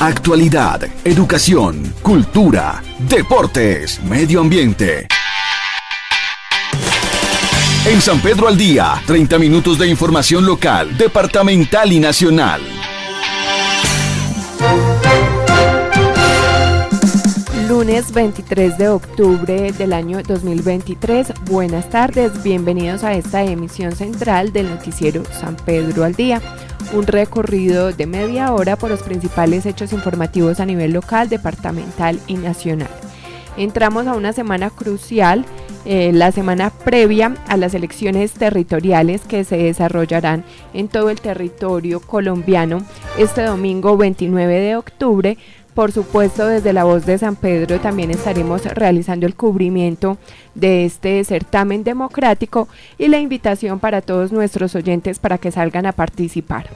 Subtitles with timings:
[0.00, 5.08] Actualidad, educación, cultura, deportes, medio ambiente.
[7.84, 12.77] En San Pedro al día, 30 minutos de información local, departamental y nacional.
[17.68, 21.34] Lunes 23 de octubre del año 2023.
[21.50, 26.40] Buenas tardes, bienvenidos a esta emisión central del noticiero San Pedro al día
[26.94, 32.36] un recorrido de media hora por los principales hechos informativos a nivel local, departamental y
[32.36, 32.88] nacional.
[33.58, 35.44] Entramos a una semana crucial,
[35.84, 42.00] eh, la semana previa a las elecciones territoriales que se desarrollarán en todo el territorio
[42.00, 42.82] colombiano
[43.18, 45.38] este domingo 29 de octubre
[45.78, 50.18] por supuesto, desde la voz de San Pedro también estaremos realizando el cubrimiento
[50.56, 52.66] de este certamen democrático
[52.98, 56.66] y la invitación para todos nuestros oyentes para que salgan a participar.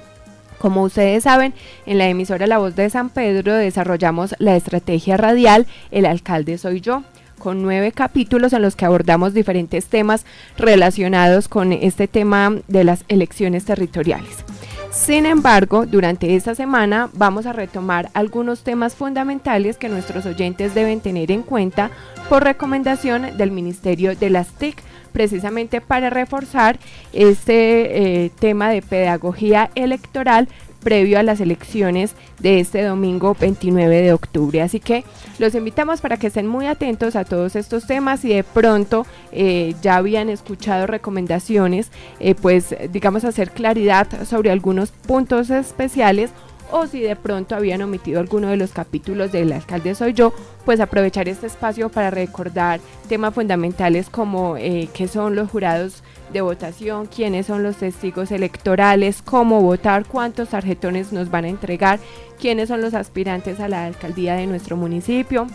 [0.61, 1.53] Como ustedes saben,
[1.85, 6.81] en la emisora La Voz de San Pedro desarrollamos la estrategia radial El alcalde soy
[6.81, 7.03] yo
[7.41, 10.25] con nueve capítulos en los que abordamos diferentes temas
[10.57, 14.45] relacionados con este tema de las elecciones territoriales.
[14.93, 21.01] Sin embargo, durante esta semana vamos a retomar algunos temas fundamentales que nuestros oyentes deben
[21.01, 21.91] tener en cuenta
[22.29, 26.79] por recomendación del Ministerio de las TIC, precisamente para reforzar
[27.15, 30.49] este eh, tema de pedagogía electoral
[30.83, 34.63] previo a las elecciones de este domingo 29 de octubre.
[34.63, 35.05] Así que
[35.39, 39.75] los invitamos para que estén muy atentos a todos estos temas y de pronto eh,
[39.83, 41.91] ya habían escuchado recomendaciones,
[42.21, 46.31] eh, pues digamos hacer claridad sobre algunos puntos especiales
[46.73, 50.33] o si de pronto habían omitido alguno de los capítulos del alcalde soy yo,
[50.65, 56.41] pues aprovechar este espacio para recordar temas fundamentales como eh, qué son los jurados de
[56.41, 62.01] votación, quiénes son los testigos electorales, cómo votar, cuántos tarjetones nos van a entregar,
[62.41, 65.47] quiénes son los aspirantes a la alcaldía de nuestro municipio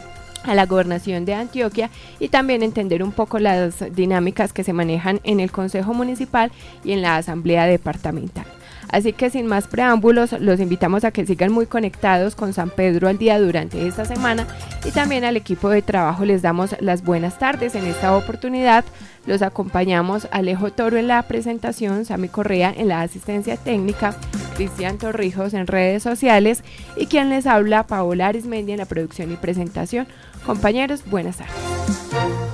[0.43, 1.89] a la gobernación de Antioquia
[2.19, 6.51] y también entender un poco las dinámicas que se manejan en el Consejo Municipal
[6.83, 8.45] y en la Asamblea Departamental.
[8.89, 13.07] Así que sin más preámbulos, los invitamos a que sigan muy conectados con San Pedro
[13.07, 14.47] al día durante esta semana
[14.85, 18.85] y también al equipo de trabajo les damos las buenas tardes en esta oportunidad.
[19.25, 24.15] Los acompañamos Alejo Toro en la presentación, Sami Correa en la asistencia técnica,
[24.55, 26.63] Cristian Torrijos en redes sociales
[26.95, 30.07] y quien les habla, Paola Arismendi en la producción y presentación.
[30.45, 32.46] Compañeros, buenas tardes.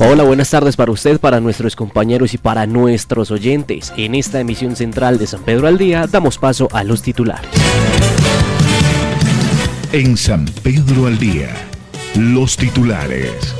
[0.00, 3.92] Hola, buenas tardes para usted, para nuestros compañeros y para nuestros oyentes.
[3.96, 7.48] En esta emisión central de San Pedro al Día damos paso a los titulares.
[9.92, 11.54] En San Pedro al Día,
[12.16, 13.54] los titulares.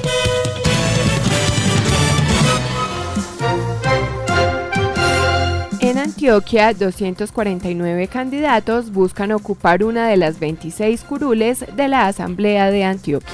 [5.80, 12.82] En Antioquia, 249 candidatos buscan ocupar una de las 26 curules de la Asamblea de
[12.82, 13.30] Antioquia.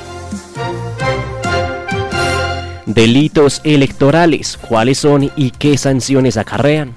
[2.95, 6.93] Delitos electorales, ¿cuáles son y qué sanciones acarrean?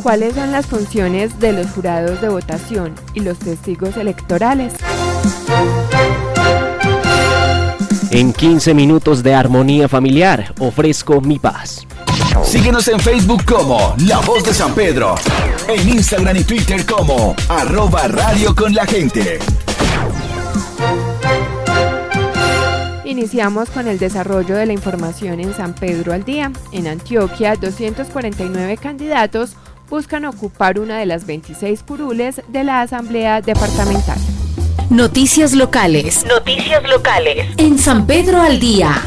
[0.00, 4.74] ¿Cuáles son las funciones de los jurados de votación y los testigos electorales?
[8.12, 11.84] En 15 minutos de armonía familiar, ofrezco mi paz.
[12.44, 15.16] Síguenos en Facebook como La Voz de San Pedro,
[15.66, 19.40] en Instagram y Twitter como arroba radio con la gente.
[23.04, 26.50] Iniciamos con el desarrollo de la información en San Pedro al día.
[26.72, 29.54] En Antioquia, 249 candidatos
[29.90, 34.18] buscan ocupar una de las 26 curules de la Asamblea Departamental.
[34.88, 36.24] Noticias locales.
[36.26, 37.46] Noticias locales.
[37.58, 39.02] En San Pedro al día.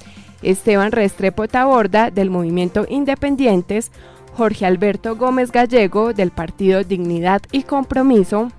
[0.43, 3.91] Esteban Restrepo Taborda del Movimiento Independientes,
[4.37, 8.53] Jorge Alberto Gómez Gallego del Partido Dignidad y Compromiso,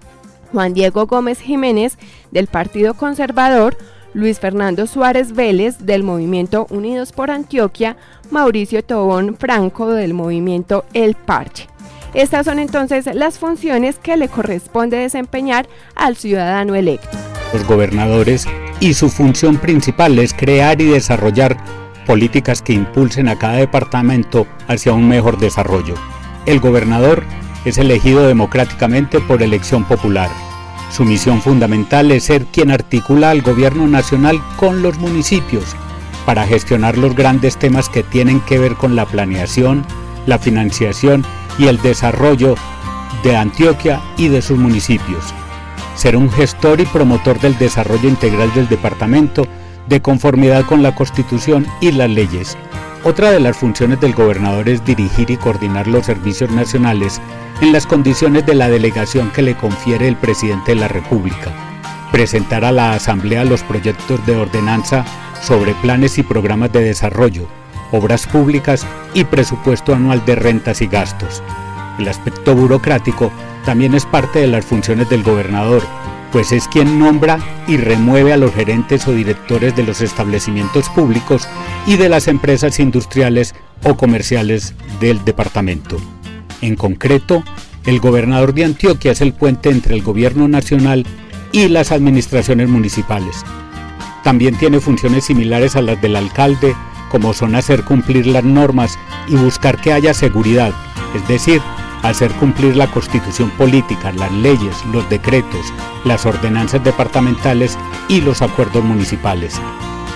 [0.52, 1.98] Juan Diego Gómez Jiménez
[2.32, 3.78] del Partido Conservador,
[4.14, 7.98] Luis Fernando Suárez Vélez del Movimiento Unidos por Antioquia,
[8.32, 11.68] Mauricio Tobón Franco del Movimiento El Parche.
[12.13, 17.18] Estas son entonces las funciones que le corresponde desempeñar al ciudadano electo.
[17.54, 18.48] Los gobernadores
[18.80, 21.57] y su función principal es crear y desarrollar
[22.06, 25.95] políticas que impulsen a cada departamento hacia un mejor desarrollo.
[26.45, 27.24] El gobernador
[27.65, 30.30] es elegido democráticamente por elección popular.
[30.89, 35.75] Su misión fundamental es ser quien articula al gobierno nacional con los municipios
[36.25, 39.86] para gestionar los grandes temas que tienen que ver con la planeación,
[40.25, 41.25] la financiación
[41.57, 42.56] y el desarrollo
[43.24, 45.24] de Antioquia y de sus municipios.
[45.95, 49.48] Ser un gestor y promotor del desarrollo integral del departamento
[49.88, 52.57] de conformidad con la Constitución y las leyes.
[53.04, 57.21] Otra de las funciones del gobernador es dirigir y coordinar los servicios nacionales
[57.62, 61.51] en las condiciones de la delegación que le confiere el presidente de la República.
[62.12, 65.06] Presentar a la Asamblea los proyectos de ordenanza
[65.42, 67.48] sobre planes y programas de desarrollo,
[67.92, 71.44] obras públicas y presupuesto anual de rentas y gastos.
[72.00, 73.31] El aspecto burocrático
[73.66, 75.81] también es parte de las funciones del gobernador,
[76.31, 81.48] pues es quien nombra y remueve a los gerentes o directores de los establecimientos públicos
[81.86, 85.98] y de las empresas industriales o comerciales del departamento.
[86.62, 87.44] En concreto,
[87.86, 91.06] el gobernador de Antioquia es el puente entre el gobierno nacional
[91.51, 93.44] y las administraciones municipales.
[94.24, 96.75] También tiene funciones similares a las del alcalde
[97.09, 100.74] como son hacer cumplir las normas y buscar que haya seguridad,
[101.15, 101.62] es decir,
[102.04, 105.74] hacer cumplir la constitución política, las leyes, los decretos,
[106.06, 107.77] las ordenanzas departamentales
[108.07, 109.59] y los acuerdos municipales.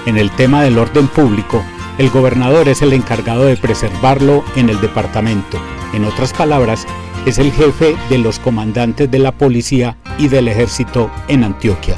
[0.06, 1.64] En el tema del orden público,
[1.98, 5.60] el gobernador es el encargado de preservarlo en el departamento.
[5.94, 6.88] En otras palabras,
[7.26, 11.96] es el jefe de los comandantes de la policía y del ejército en Antioquia.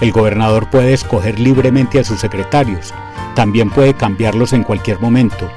[0.00, 2.94] El gobernador puede escoger libremente a sus secretarios,
[3.34, 5.48] también puede cambiarlos en cualquier momento.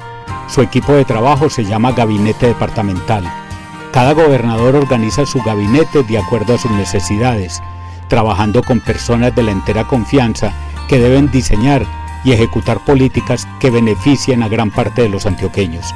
[0.48, 3.24] Su equipo de trabajo se llama Gabinete Departamental.
[3.92, 7.62] Cada gobernador organiza su gabinete de acuerdo a sus necesidades,
[8.08, 10.52] trabajando con personas de la entera confianza
[10.88, 11.86] que deben diseñar
[12.24, 15.94] y ejecutar políticas que beneficien a gran parte de los antioqueños.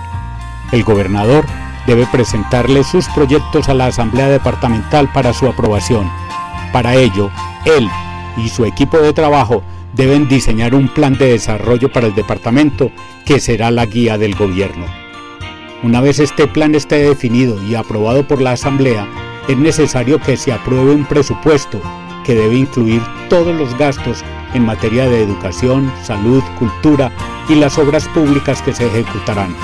[0.73, 1.45] El gobernador
[1.87, 6.11] debe presentarle sus proyectos a la Asamblea Departamental para su aprobación.
[6.73, 7.31] Para ello,
[7.65, 7.89] él
[8.37, 9.63] y su equipo de trabajo
[9.95, 12.91] deben diseñar un plan de desarrollo para el departamento
[13.25, 14.87] que será la guía del gobierno.
[15.83, 19.09] Una vez este plan esté definido y aprobado por la Asamblea,
[19.49, 21.81] es necesario que se apruebe un presupuesto
[22.25, 24.23] que debe incluir todos los gastos
[24.55, 27.13] en materia de educación, salud, cultura
[27.49, 29.55] y las obras públicas que se ejecutarán.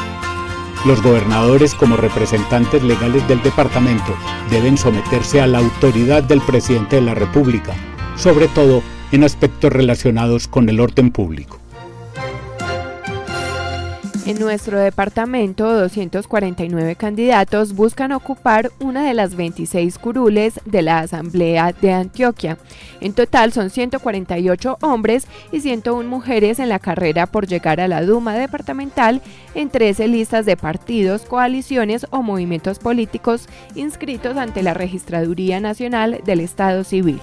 [0.87, 4.15] Los gobernadores como representantes legales del departamento
[4.51, 7.75] deben someterse a la autoridad del presidente de la República,
[8.17, 8.83] sobre todo
[9.15, 11.61] en aspectos relacionados con el orden público.
[14.27, 21.73] En nuestro departamento, 249 candidatos buscan ocupar una de las 26 curules de la Asamblea
[21.81, 22.59] de Antioquia.
[23.01, 28.03] En total son 148 hombres y 101 mujeres en la carrera por llegar a la
[28.03, 29.23] Duma departamental
[29.55, 36.41] en 13 listas de partidos, coaliciones o movimientos políticos inscritos ante la Registraduría Nacional del
[36.41, 37.21] Estado Civil.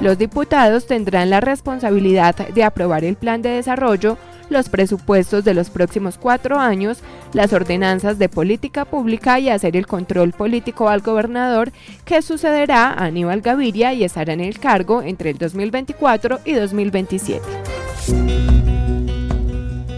[0.00, 4.18] Los diputados tendrán la responsabilidad de aprobar el plan de desarrollo,
[4.48, 6.98] los presupuestos de los próximos cuatro años,
[7.32, 11.72] las ordenanzas de política pública y hacer el control político al gobernador
[12.04, 17.42] que sucederá a Aníbal Gaviria y estará en el cargo entre el 2024 y 2027.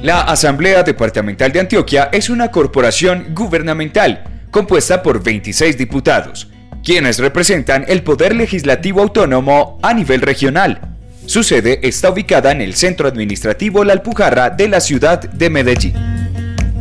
[0.03, 6.54] La Asamblea Departamental de Antioquia es una corporación gubernamental compuesta por 26 diputados
[6.85, 10.81] quienes representan el poder legislativo autónomo a nivel regional.
[11.27, 15.95] Su sede está ubicada en el Centro Administrativo La Alpujarra de la ciudad de Medellín.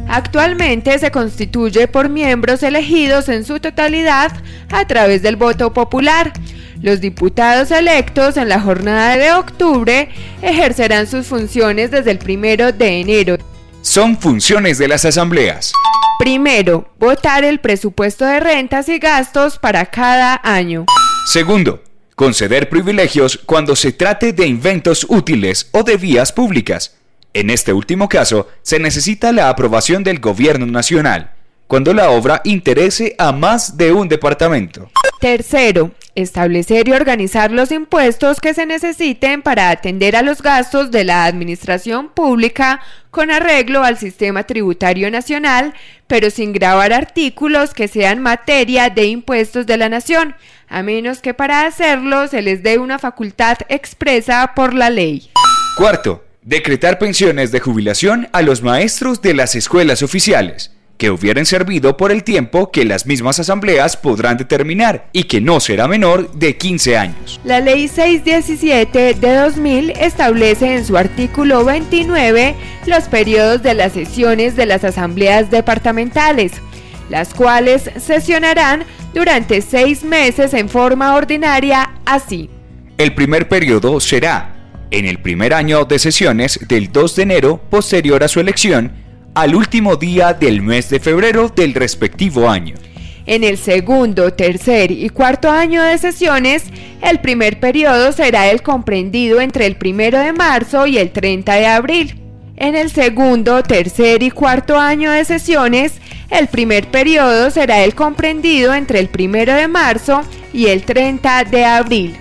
[0.10, 4.34] Actualmente se constituye por miembros elegidos en su totalidad
[4.70, 6.34] a través del voto popular.
[6.82, 10.10] Los diputados electos en la jornada de octubre
[10.42, 13.38] ejercerán sus funciones desde el primero de enero.
[13.82, 15.72] Son funciones de las asambleas.
[16.20, 20.86] Primero, votar el presupuesto de rentas y gastos para cada año.
[21.26, 21.84] Segundo,
[22.16, 26.96] conceder privilegios cuando se trate de inventos útiles o de vías públicas.
[27.34, 31.32] En este último caso, se necesita la aprobación del Gobierno Nacional,
[31.74, 34.92] cuando la obra interese a más de un departamento.
[35.20, 41.04] Tercero, establecer y organizar los impuestos que se necesiten para atender a los gastos de
[41.04, 45.74] la administración pública con arreglo al sistema tributario nacional,
[46.06, 50.36] pero sin grabar artículos que sean materia de impuestos de la nación,
[50.70, 55.32] a menos que para hacerlo se les dé una facultad expresa por la ley.
[55.76, 61.98] Cuarto, decretar pensiones de jubilación a los maestros de las escuelas oficiales que hubieran servido
[61.98, 66.56] por el tiempo que las mismas asambleas podrán determinar y que no será menor de
[66.58, 67.40] 15 años.
[67.44, 74.56] La Ley 617 de 2000 establece en su artículo 29 los periodos de las sesiones
[74.56, 76.54] de las asambleas departamentales,
[77.10, 82.50] las cuales sesionarán durante seis meses en forma ordinaria así.
[82.98, 84.54] El primer periodo será
[84.92, 89.03] en el primer año de sesiones del 2 de enero posterior a su elección
[89.34, 92.76] al último día del mes de febrero del respectivo año.
[93.26, 96.66] En el segundo, tercer y cuarto año de sesiones,
[97.02, 101.68] el primer periodo será el comprendido entre el primero de marzo y el 30 de
[101.68, 102.20] abril.
[102.58, 105.94] En el segundo, tercer y cuarto año de sesiones,
[106.30, 110.22] el primer periodo será el comprendido entre el primero de marzo
[110.52, 112.16] y el 30 de abril.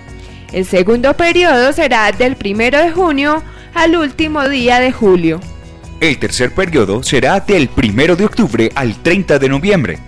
[0.53, 3.43] El segundo periodo será del 1 de junio
[3.73, 5.39] al último día de julio.
[6.03, 9.99] El tercer periodo será del 1 de octubre al 30 de noviembre.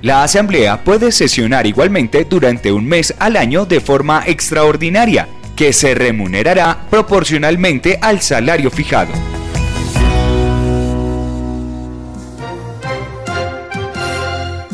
[0.00, 5.94] La Asamblea puede sesionar igualmente durante un mes al año de forma extraordinaria, que se
[5.94, 9.12] remunerará proporcionalmente al salario fijado.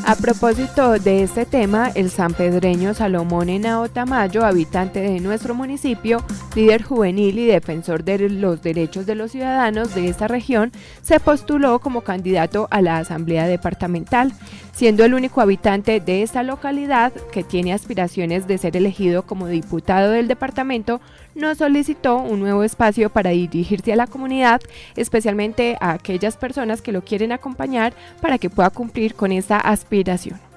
[0.05, 6.25] A propósito de este tema, el sanpedreño Salomón Henao Tamayo, habitante de nuestro municipio,
[6.57, 11.79] líder juvenil y defensor de los derechos de los ciudadanos de esta región, se postuló
[11.79, 14.33] como candidato a la Asamblea Departamental,
[14.73, 20.11] siendo el único habitante de esta localidad que tiene aspiraciones de ser elegido como diputado
[20.11, 21.01] del departamento,
[21.35, 24.61] no solicitó un nuevo espacio para dirigirse a la comunidad,
[24.97, 30.52] especialmente a aquellas personas que lo quieren acompañar para que pueda cumplir con esta aspiración.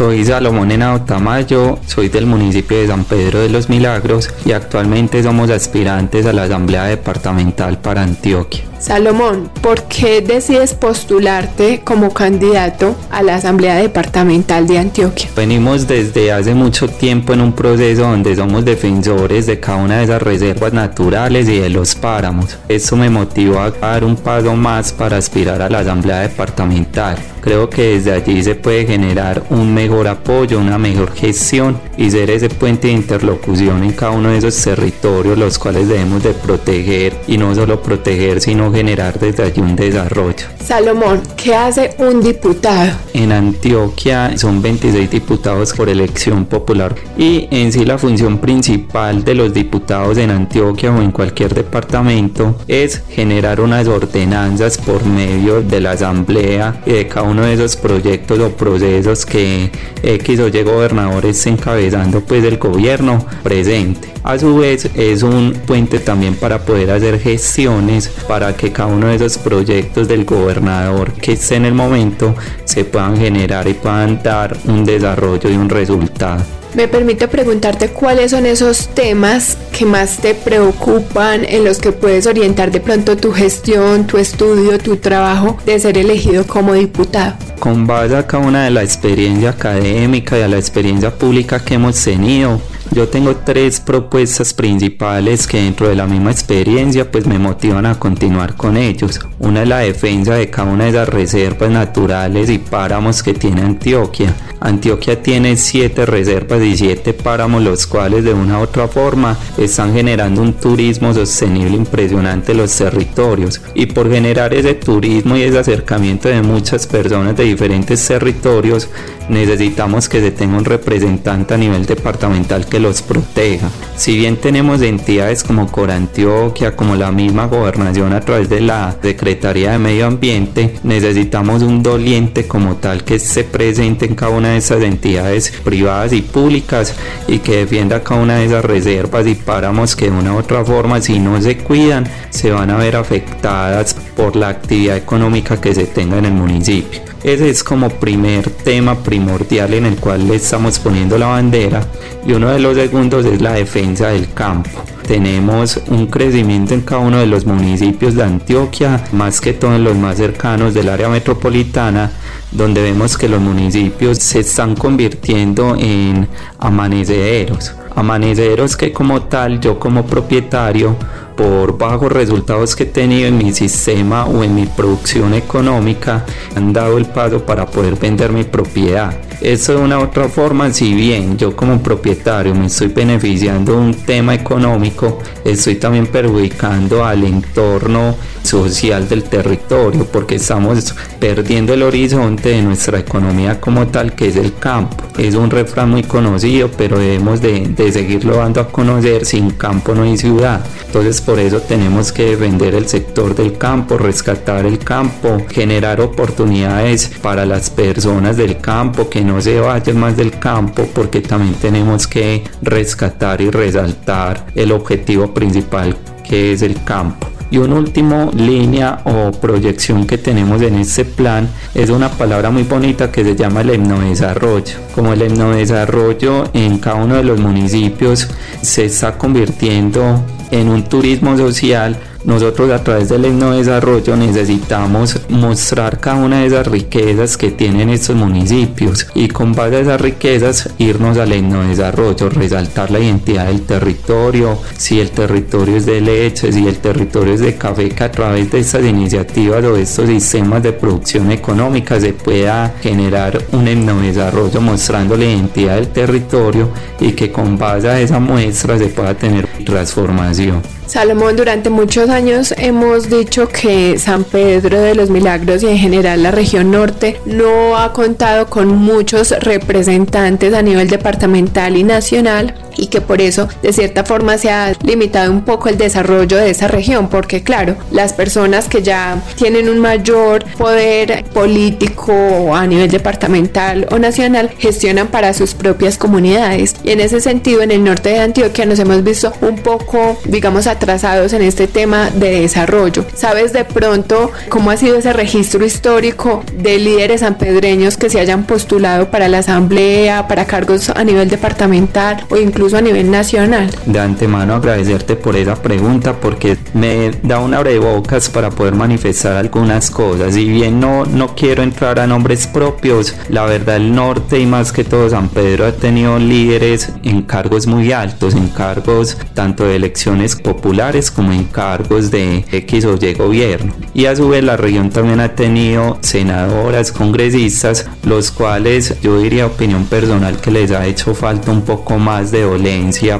[0.00, 0.70] Soy Salomón
[1.04, 6.32] Tamayo, soy del municipio de San Pedro de los Milagros y actualmente somos aspirantes a
[6.32, 8.62] la Asamblea Departamental para Antioquia.
[8.78, 15.28] Salomón, ¿por qué decides postularte como candidato a la Asamblea Departamental de Antioquia?
[15.36, 20.04] Venimos desde hace mucho tiempo en un proceso donde somos defensores de cada una de
[20.04, 22.56] esas reservas naturales y de los páramos.
[22.70, 27.18] Eso me motivó a dar un paso más para aspirar a la Asamblea Departamental.
[27.40, 32.30] Creo que desde allí se puede generar un mejor apoyo, una mejor gestión y ser
[32.30, 37.14] ese puente de interlocución en cada uno de esos territorios los cuales debemos de proteger
[37.26, 40.46] y no solo proteger sino generar desde allí un desarrollo.
[40.64, 42.92] Salomón, ¿qué hace un diputado?
[43.12, 49.34] En Antioquia son 26 diputados por elección popular y en sí la función principal de
[49.34, 55.80] los diputados en Antioquia o en cualquier departamento es generar unas ordenanzas por medio de
[55.80, 59.70] la asamblea y de cada uno de esos proyectos o procesos que
[60.02, 64.08] X o Y gobernador esté encabezando pues el gobierno presente.
[64.22, 69.06] A su vez es un puente también para poder hacer gestiones para que cada uno
[69.06, 72.34] de esos proyectos del gobernador que esté en el momento
[72.64, 76.59] se puedan generar y puedan dar un desarrollo y un resultado.
[76.74, 82.26] Me permite preguntarte cuáles son esos temas que más te preocupan, en los que puedes
[82.26, 87.34] orientar de pronto tu gestión, tu estudio, tu trabajo de ser elegido como diputado.
[87.58, 91.74] Con base a cada una de la experiencia académica y a la experiencia pública que
[91.74, 92.60] hemos tenido,
[92.92, 97.98] yo tengo tres propuestas principales que dentro de la misma experiencia pues me motivan a
[97.98, 99.20] continuar con ellos.
[99.38, 103.62] Una es la defensa de cada una de las reservas naturales y páramos que tiene
[103.62, 104.34] Antioquia.
[104.60, 109.94] Antioquia tiene siete reservas y siete páramos, los cuales de una u otra forma están
[109.94, 113.60] generando un turismo sostenible impresionante en los territorios.
[113.74, 118.88] Y por generar ese turismo y ese acercamiento de muchas personas de diferentes territorios,
[119.30, 123.70] necesitamos que se tenga un representante a nivel departamental que los proteja.
[123.96, 129.72] Si bien tenemos entidades como Corantioquia, como la misma gobernación a través de la Secretaría
[129.72, 134.58] de Medio Ambiente, necesitamos un doliente como tal que se presente en cada una de
[134.58, 136.94] esas entidades privadas y públicas
[137.28, 140.64] y que defienda cada una de esas reservas y páramos que de una u otra
[140.64, 145.74] forma si no se cuidan se van a ver afectadas por la actividad económica que
[145.74, 147.00] se tenga en el municipio.
[147.22, 151.86] Ese es como primer tema primordial en el cual le estamos poniendo la bandera
[152.26, 154.70] y uno de los segundos es la defensa del campo.
[155.06, 159.84] Tenemos un crecimiento en cada uno de los municipios de Antioquia, más que todo en
[159.84, 162.12] los más cercanos del área metropolitana,
[162.52, 166.28] donde vemos que los municipios se están convirtiendo en
[166.58, 167.74] amaneceros.
[167.94, 170.96] Amaneceros que como tal yo como propietario
[171.36, 176.72] por bajos resultados que he tenido en mi sistema o en mi producción económica han
[176.72, 179.16] dado el paso para poder vender mi propiedad.
[179.40, 183.78] Eso de una u otra forma, si bien yo como propietario me estoy beneficiando de
[183.78, 191.82] un tema económico, estoy también perjudicando al entorno social del territorio porque estamos perdiendo el
[191.82, 195.04] horizonte de nuestra economía como tal que es el campo.
[195.18, 200.02] Es un refrán muy conocido pero debemos de, seguirlo dando a conocer, sin campo no
[200.02, 200.64] hay ciudad.
[200.86, 207.10] Entonces por eso tenemos que vender el sector del campo, rescatar el campo, generar oportunidades
[207.22, 212.06] para las personas del campo, que no se vayan más del campo, porque también tenemos
[212.06, 217.28] que rescatar y resaltar el objetivo principal que es el campo.
[217.50, 222.62] Y una última línea o proyección que tenemos en este plan es una palabra muy
[222.62, 228.28] bonita que se llama el desarrollo Como el desarrollo en cada uno de los municipios
[228.62, 236.16] se está convirtiendo en un turismo social nosotros a través del desarrollo necesitamos mostrar cada
[236.16, 241.16] una de esas riquezas que tienen estos municipios y con base a esas riquezas irnos
[241.16, 241.30] al
[241.68, 247.34] desarrollo, resaltar la identidad del territorio, si el territorio es de leche, si el territorio
[247.34, 251.30] es de café, que a través de estas iniciativas o de estos sistemas de producción
[251.30, 253.64] económica se pueda generar un
[254.02, 256.68] desarrollo mostrando la identidad del territorio
[257.00, 260.62] y que con base a esa muestra se pueda tener transformación.
[260.90, 266.22] Salomón, durante muchos años hemos dicho que San Pedro de los Milagros y en general
[266.22, 272.86] la región norte no ha contado con muchos representantes a nivel departamental y nacional y
[272.88, 276.68] que por eso de cierta forma se ha limitado un poco el desarrollo de esa
[276.68, 283.86] región porque claro, las personas que ya tienen un mayor poder político a nivel departamental
[283.90, 288.20] o nacional gestionan para sus propias comunidades y en ese sentido en el norte de
[288.20, 293.04] Antioquia nos hemos visto un poco digamos atrasados en este tema de desarrollo.
[293.14, 298.44] ¿Sabes de pronto cómo ha sido ese registro histórico de líderes sanpedreños que se hayan
[298.44, 303.70] postulado para la asamblea, para cargos a nivel departamental o incluso a nivel nacional?
[303.86, 309.90] De antemano agradecerte por esa pregunta porque me da una bocas para poder manifestar algunas
[309.90, 310.34] cosas.
[310.34, 314.72] Si bien no, no quiero entrar a nombres propios, la verdad el norte y más
[314.72, 319.76] que todo San Pedro ha tenido líderes en cargos muy altos, en cargos tanto de
[319.76, 323.72] elecciones populares como en cargos de X o Y gobierno.
[323.94, 329.46] Y a su vez la región también ha tenido senadoras, congresistas, los cuales yo diría
[329.46, 332.44] opinión personal que les ha hecho falta un poco más de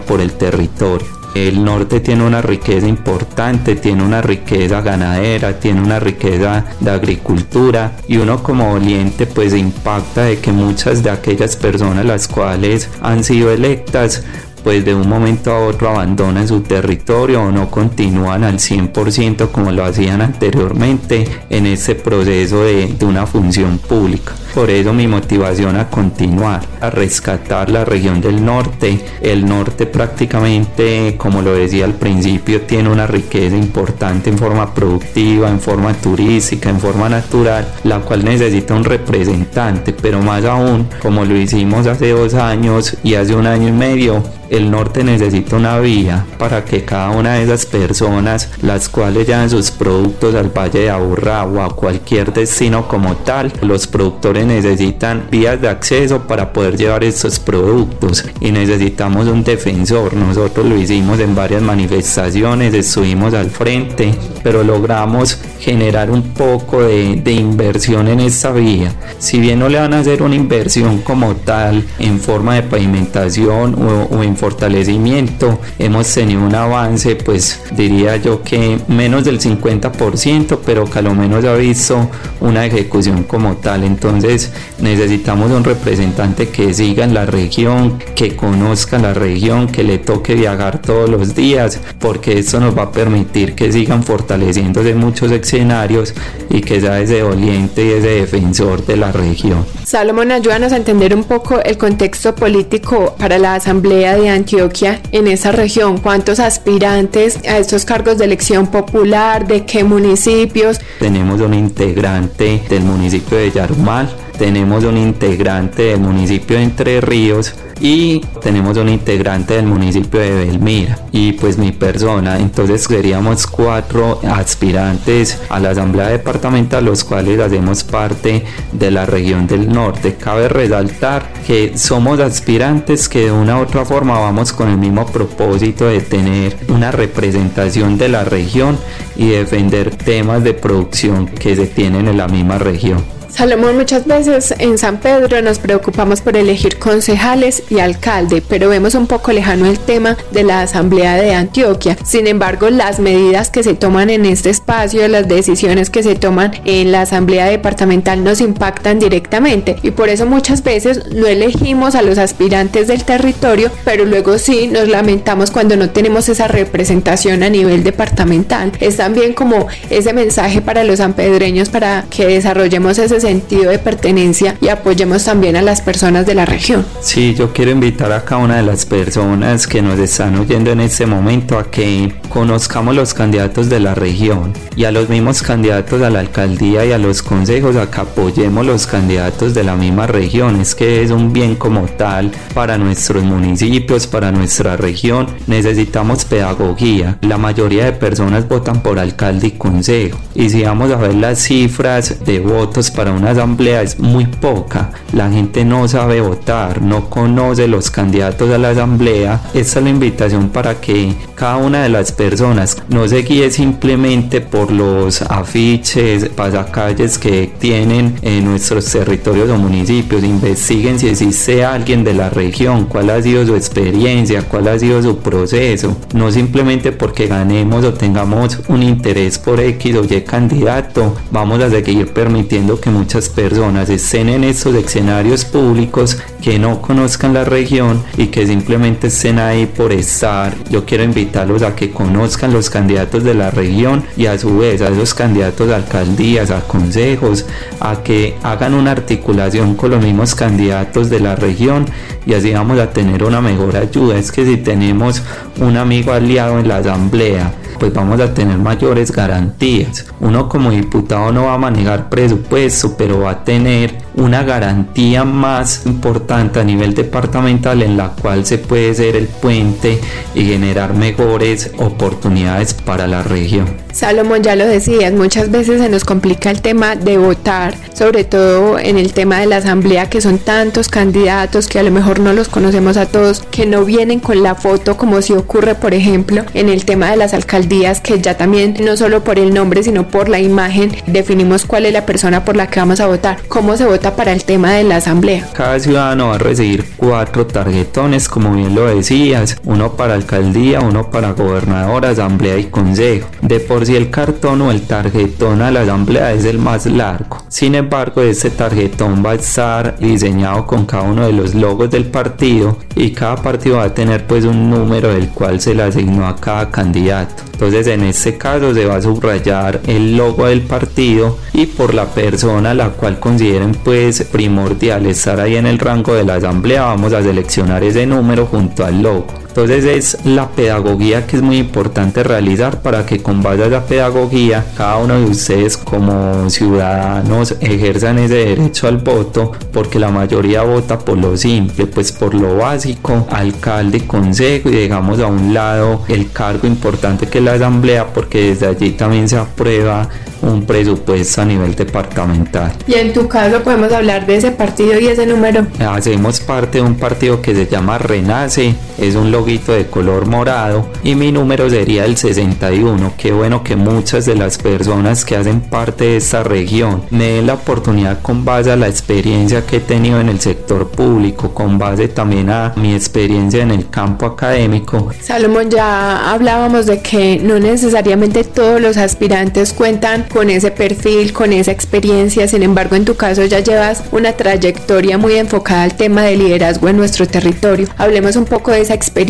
[0.06, 1.06] por el territorio.
[1.34, 7.92] El norte tiene una riqueza importante, tiene una riqueza ganadera, tiene una riqueza de agricultura
[8.08, 13.22] y uno como oliente pues impacta de que muchas de aquellas personas las cuales han
[13.22, 14.24] sido electas
[14.62, 19.72] pues de un momento a otro abandonan su territorio o no continúan al 100% como
[19.72, 24.32] lo hacían anteriormente en ese proceso de, de, una función pública.
[24.54, 28.98] Por eso mi motivación a continuar, a rescatar la región del norte.
[29.20, 35.48] El norte prácticamente, como lo decía al principio, tiene una riqueza importante en forma productiva,
[35.48, 41.24] en forma turística, en forma natural, la cual necesita un representante, pero más aún, como
[41.24, 45.78] lo hicimos hace dos años y hace un año y medio, el norte necesita una
[45.78, 50.80] vía para que cada una de esas personas, las cuales llevan sus productos al Valle
[50.80, 56.52] de Aburrá o a cualquier destino como tal, los productores necesitan vías de acceso para
[56.52, 60.14] poder llevar estos productos y necesitamos un defensor.
[60.14, 67.30] Nosotros lo hicimos en varias manifestaciones, estuvimos al frente pero logramos generar un poco de,
[67.30, 68.92] inversión en esta vía.
[69.18, 73.76] Si bien no le van a hacer una inversión como tal en forma de pavimentación
[74.10, 80.86] o, en fortalecimiento, hemos tenido un avance, pues diría yo que menos del 50%, pero
[80.86, 82.08] que a lo menos ha visto
[82.40, 83.84] una ejecución como tal.
[83.84, 84.50] Entonces
[84.80, 90.34] necesitamos un representante que siga en la región, que conozca la región, que le toque
[90.34, 96.14] viajar todos los días, porque esto nos va a permitir que sigan fortaleciéndose muchos escenarios
[96.48, 99.66] y que sea ese doliente y ese defensor de la región.
[99.84, 105.26] Salomón, ayúdanos a entender un poco el contexto político para la Asamblea de Antioquia en
[105.26, 105.98] esa región.
[105.98, 109.46] ¿Cuántos aspirantes a estos cargos de elección popular?
[109.46, 110.80] ¿De qué municipios?
[110.98, 114.08] Tenemos un integrante del municipio de Yarumal,
[114.40, 120.30] tenemos un integrante del municipio de Entre Ríos, y tenemos un integrante del municipio de
[120.46, 122.38] Belmira y pues mi persona.
[122.38, 129.46] Entonces seríamos cuatro aspirantes a la asamblea departamental, los cuales hacemos parte de la región
[129.46, 130.14] del norte.
[130.14, 135.06] Cabe resaltar que somos aspirantes que de una u otra forma vamos con el mismo
[135.06, 138.78] propósito de tener una representación de la región
[139.16, 143.19] y defender temas de producción que se tienen en la misma región.
[143.34, 148.94] Salomón, muchas veces en San Pedro nos preocupamos por elegir concejales y alcalde, pero vemos
[148.94, 151.96] un poco lejano el tema de la Asamblea de Antioquia.
[152.04, 156.52] Sin embargo, las medidas que se toman en este espacio, las decisiones que se toman
[156.64, 162.02] en la Asamblea Departamental nos impactan directamente y por eso muchas veces no elegimos a
[162.02, 167.48] los aspirantes del territorio, pero luego sí nos lamentamos cuando no tenemos esa representación a
[167.48, 168.72] nivel departamental.
[168.80, 174.56] Es también como ese mensaje para los sanpedreños para que desarrollemos ese sentido de pertenencia
[174.60, 176.84] y apoyemos también a las personas de la región.
[177.00, 180.80] Sí, yo quiero invitar a cada una de las personas que nos están oyendo en
[180.80, 186.02] este momento a que conozcamos los candidatos de la región y a los mismos candidatos
[186.02, 190.06] a la alcaldía y a los consejos a que apoyemos los candidatos de la misma
[190.06, 190.60] región.
[190.60, 195.26] Es que es un bien como tal para nuestros municipios, para nuestra región.
[195.46, 197.18] Necesitamos pedagogía.
[197.22, 200.18] La mayoría de personas votan por alcalde y consejo.
[200.34, 204.92] Y si vamos a ver las cifras de votos para una asamblea es muy poca.
[205.12, 209.40] La gente no sabe votar, no conoce los candidatos a la asamblea.
[209.52, 214.40] Esta es la invitación para que cada una de las personas no se guíe simplemente
[214.40, 220.22] por los afiches, pasacalles que tienen en nuestros territorios o municipios.
[220.22, 225.02] Investiguen si existe alguien de la región, cuál ha sido su experiencia, cuál ha sido
[225.02, 225.96] su proceso.
[226.14, 231.70] No simplemente porque ganemos o tengamos un interés por X o Y candidato, vamos a
[231.70, 238.02] seguir permitiendo que muchas personas estén en estos escenarios públicos que no conozcan la región
[238.18, 240.54] y que simplemente estén ahí por estar.
[240.68, 244.82] Yo quiero invitarlos a que conozcan los candidatos de la región y a su vez
[244.82, 247.46] a esos candidatos a alcaldías, a consejos,
[247.80, 251.86] a que hagan una articulación con los mismos candidatos de la región
[252.26, 254.18] y así vamos a tener una mejor ayuda.
[254.18, 255.22] Es que si tenemos
[255.58, 260.06] un amigo aliado en la asamblea, pues vamos a tener mayores garantías.
[260.20, 265.86] Uno como diputado no va a manejar presupuesto, pero va a tener una garantía más
[265.86, 270.00] importante a nivel departamental en la cual se puede ser el puente
[270.34, 273.66] y generar mejores oportunidades para la región.
[273.92, 278.78] Salomón, ya lo decías, muchas veces se nos complica el tema de votar, sobre todo
[278.78, 282.32] en el tema de la asamblea, que son tantos candidatos que a lo mejor no
[282.32, 286.44] los conocemos a todos, que no vienen con la foto como si ocurre, por ejemplo,
[286.54, 290.08] en el tema de las alcaldías, que ya también no solo por el nombre, sino
[290.08, 293.38] por la imagen, definimos cuál es la persona por la que vamos a votar.
[293.48, 295.46] ¿Cómo se vota para el tema de la asamblea?
[295.52, 301.10] Cada ciudadano va a recibir cuatro tarjetones, como bien lo decías, uno para alcaldía, uno
[301.10, 303.28] para gobernador, asamblea y consejo.
[303.42, 307.44] De por si el cartón o el tarjetón a la asamblea es el más largo.
[307.48, 312.06] Sin embargo, este tarjetón va a estar diseñado con cada uno de los logos del
[312.06, 316.26] partido y cada partido va a tener pues un número del cual se le asignó
[316.26, 317.42] a cada candidato.
[317.52, 322.06] Entonces en este caso se va a subrayar el logo del partido y por la
[322.06, 327.12] persona la cual consideren pues primordial estar ahí en el rango de la asamblea vamos
[327.12, 329.26] a seleccionar ese número junto al logo.
[329.50, 333.84] Entonces es la pedagogía que es muy importante realizar para que con base a la
[333.84, 340.62] pedagogía cada uno de ustedes como ciudadanos ejerzan ese derecho al voto porque la mayoría
[340.62, 346.02] vota por lo simple, pues por lo básico, alcalde, consejo y dejamos a un lado
[346.06, 350.08] el cargo importante que es la asamblea porque desde allí también se aprueba
[350.42, 352.72] un presupuesto a nivel departamental.
[352.86, 355.66] Y en tu caso podemos hablar de ese partido y ese número.
[355.78, 360.86] Hacemos parte de un partido que se llama Renace, es un loguito de color morado
[361.02, 363.14] y mi número sería el 61.
[363.16, 367.46] Qué bueno que muchas de las personas que hacen parte de esta región me den
[367.46, 371.78] la oportunidad con base a la experiencia que he tenido en el sector público, con
[371.78, 375.08] base también a mi experiencia en el campo académico.
[375.22, 381.54] Salomón, ya hablábamos de que no necesariamente todos los aspirantes cuentan con ese perfil, con
[381.54, 386.24] esa experiencia, sin embargo en tu caso ya llevas una trayectoria muy enfocada al tema
[386.24, 387.88] de liderazgo en nuestro territorio.
[387.96, 389.29] Hablemos un poco de esa experiencia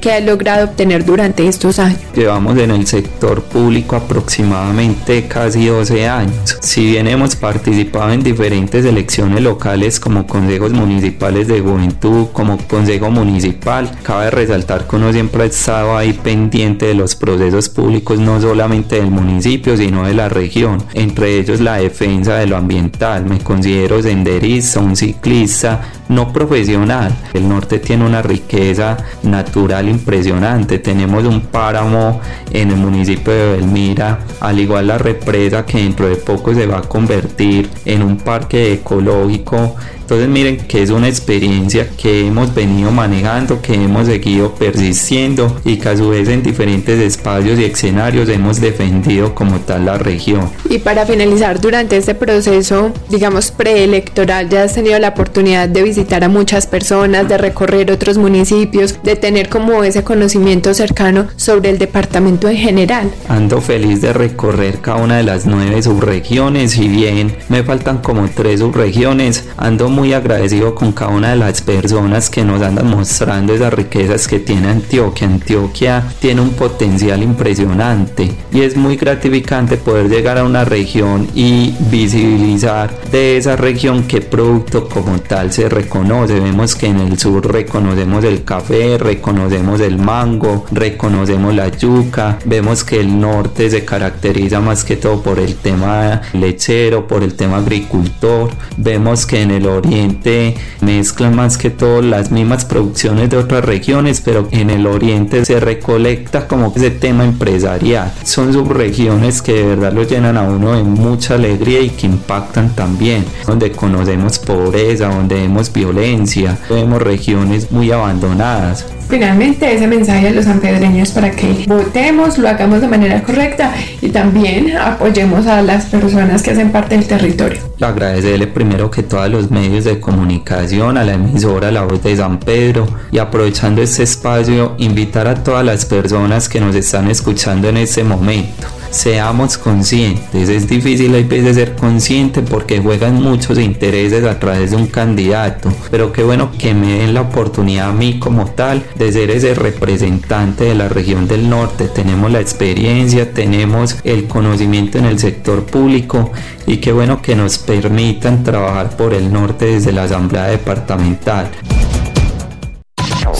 [0.00, 2.00] que has logrado obtener durante estos años.
[2.14, 6.56] Llevamos en el sector público aproximadamente casi 12 años.
[6.60, 13.10] Si bien hemos participado en diferentes elecciones locales como consejos municipales de juventud, como consejo
[13.10, 18.40] municipal, cabe resaltar que uno siempre ha estado ahí pendiente de los procesos públicos no
[18.40, 23.26] solamente del municipio sino de la región, entre ellos la defensa de lo ambiental.
[23.26, 25.80] Me considero senderista, un ciclista,
[26.10, 27.16] no profesional.
[27.32, 30.78] El norte tiene una riqueza natural impresionante.
[30.80, 32.20] Tenemos un páramo
[32.50, 36.78] en el municipio de Belmira, al igual la represa que dentro de poco se va
[36.78, 39.76] a convertir en un parque ecológico
[40.10, 45.76] entonces miren que es una experiencia que hemos venido manejando, que hemos seguido persistiendo y
[45.76, 50.50] que a su vez en diferentes espacios y escenarios hemos defendido como tal la región.
[50.68, 56.24] Y para finalizar, durante este proceso, digamos, preelectoral, ya has tenido la oportunidad de visitar
[56.24, 61.78] a muchas personas, de recorrer otros municipios, de tener como ese conocimiento cercano sobre el
[61.78, 63.12] departamento en general.
[63.28, 68.28] Ando feliz de recorrer cada una de las nueve subregiones, si bien me faltan como
[68.28, 72.88] tres subregiones, ando muy muy agradecido con cada una de las personas que nos andan
[72.88, 75.26] mostrando esas riquezas que tiene Antioquia.
[75.26, 81.74] Antioquia tiene un potencial impresionante y es muy gratificante poder llegar a una región y
[81.90, 86.40] visibilizar de esa región qué producto como tal se reconoce.
[86.40, 92.84] Vemos que en el sur reconocemos el café, reconocemos el mango, reconocemos la yuca, vemos
[92.84, 97.58] que el norte se caracteriza más que todo por el tema lechero, por el tema
[97.58, 103.36] agricultor, vemos que en el oriente oriente mezclan más que todo las mismas producciones de
[103.36, 108.12] otras regiones, pero en el oriente se recolecta como ese tema empresarial.
[108.22, 112.70] Son subregiones que de verdad lo llenan a uno de mucha alegría y que impactan
[112.76, 120.30] también, donde conocemos pobreza, donde vemos violencia, vemos regiones muy abandonadas finalmente ese mensaje a
[120.30, 125.86] los sanpedreños para que votemos, lo hagamos de manera correcta y también apoyemos a las
[125.86, 127.60] personas que hacen parte del territorio.
[127.80, 132.38] Agradecerle primero que todos los medios de comunicación, a la emisora La Voz de San
[132.38, 137.78] Pedro y aprovechando este espacio invitar a todas las personas que nos están escuchando en
[137.78, 140.48] este momento seamos conscientes.
[140.48, 145.72] Es difícil a veces ser consciente porque juegan muchos intereses a través de un candidato,
[145.90, 149.54] pero qué bueno que me den la oportunidad a mí como tal de ser ese
[149.54, 151.88] representante de la región del norte.
[151.88, 156.32] Tenemos la experiencia, tenemos el conocimiento en el sector público
[156.66, 161.50] y qué bueno que nos permitan trabajar por el norte desde la Asamblea Departamental.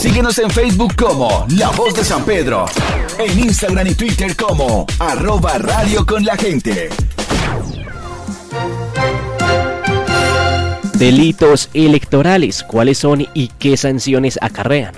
[0.01, 2.65] Síguenos en Facebook como La Voz de San Pedro.
[3.19, 6.89] En Instagram y Twitter como arroba radio con la gente.
[10.95, 14.95] Delitos electorales, ¿cuáles son y qué sanciones acarrean?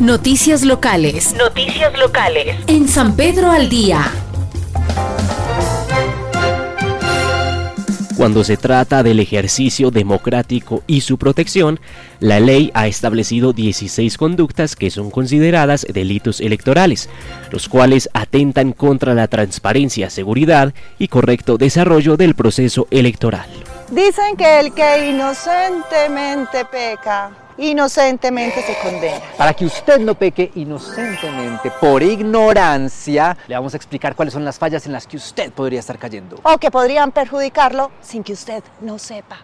[0.00, 1.32] Noticias locales.
[1.32, 2.58] Noticias locales.
[2.66, 4.12] En San Pedro al día.
[8.24, 11.78] Cuando se trata del ejercicio democrático y su protección,
[12.20, 17.10] la ley ha establecido 16 conductas que son consideradas delitos electorales,
[17.50, 23.46] los cuales atentan contra la transparencia, seguridad y correcto desarrollo del proceso electoral.
[23.90, 29.20] Dicen que el que inocentemente peca inocentemente se condena.
[29.36, 34.58] Para que usted no peque inocentemente por ignorancia, le vamos a explicar cuáles son las
[34.58, 36.38] fallas en las que usted podría estar cayendo.
[36.42, 39.38] O que podrían perjudicarlo sin que usted no sepa.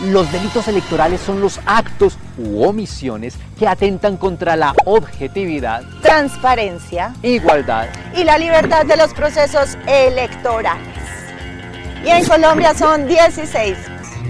[0.00, 7.86] Los delitos electorales son los actos u omisiones que atentan contra la objetividad, transparencia, igualdad
[8.16, 10.98] y la libertad de los procesos electorales.
[12.04, 13.76] Y en Colombia son 16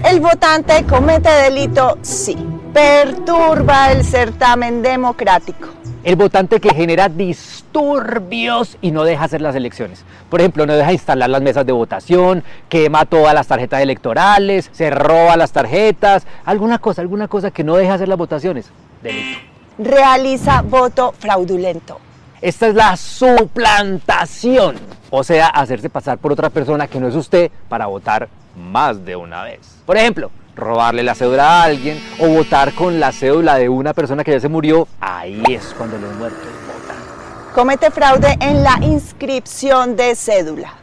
[0.03, 2.35] el votante comete delito, sí.
[2.73, 5.69] Perturba el certamen democrático.
[6.03, 10.03] El votante que genera disturbios y no deja hacer las elecciones.
[10.29, 14.89] Por ejemplo, no deja instalar las mesas de votación, quema todas las tarjetas electorales, se
[14.89, 18.69] roba las tarjetas, alguna cosa, alguna cosa que no deja hacer las votaciones.
[19.01, 19.39] Delito.
[19.79, 21.99] Realiza voto fraudulento.
[22.41, 24.75] Esta es la suplantación,
[25.09, 29.15] o sea, hacerse pasar por otra persona que no es usted para votar más de
[29.15, 29.59] una vez.
[29.85, 34.23] Por ejemplo, robarle la cédula a alguien o votar con la cédula de una persona
[34.23, 37.53] que ya se murió, ahí es cuando los muertos votan.
[37.53, 40.73] Comete fraude en la inscripción de cédula.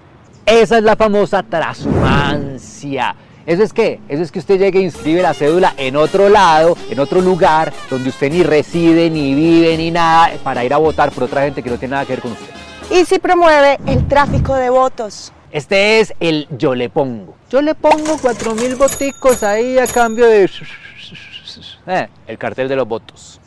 [0.45, 3.15] Esa es la famosa transhumancia.
[3.45, 4.01] ¿Eso es qué?
[4.09, 7.73] Eso es que usted llegue e inscribe la cédula en otro lado, en otro lugar,
[7.91, 11.63] donde usted ni reside, ni vive, ni nada, para ir a votar por otra gente
[11.63, 12.47] que no tiene nada que ver con usted.
[12.91, 15.33] Y si promueve el tráfico de votos.
[15.53, 17.35] Este es el yo le pongo.
[17.51, 20.49] Yo le pongo cuatro mil boticos ahí a cambio de...
[21.87, 23.39] Eh, el cartel de los votos.